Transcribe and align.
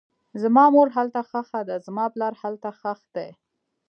زما 0.41 0.65
مور 0.75 0.87
هلته 0.95 1.21
ښخه 1.29 1.61
ده, 1.69 1.75
زما 1.87 2.05
پلار 2.13 2.33
هلته 2.41 2.69
ښخ 2.79 2.99
دی 3.15 3.29